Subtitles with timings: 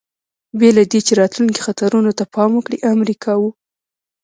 [0.59, 3.49] بې له دې، چې راتلونکو خطرونو ته پام وکړي، امر یې کاوه.